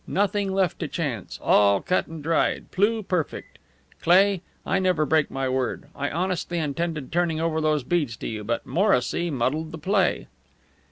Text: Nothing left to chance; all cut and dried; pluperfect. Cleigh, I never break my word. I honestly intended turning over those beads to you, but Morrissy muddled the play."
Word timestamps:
Nothing 0.07 0.51
left 0.51 0.79
to 0.79 0.87
chance; 0.87 1.37
all 1.43 1.79
cut 1.79 2.07
and 2.07 2.23
dried; 2.23 2.71
pluperfect. 2.71 3.59
Cleigh, 4.01 4.41
I 4.65 4.79
never 4.79 5.05
break 5.05 5.29
my 5.29 5.47
word. 5.47 5.83
I 5.95 6.09
honestly 6.09 6.57
intended 6.57 7.11
turning 7.11 7.39
over 7.39 7.61
those 7.61 7.83
beads 7.83 8.17
to 8.17 8.27
you, 8.27 8.43
but 8.43 8.65
Morrissy 8.65 9.29
muddled 9.29 9.71
the 9.71 9.77
play." 9.77 10.25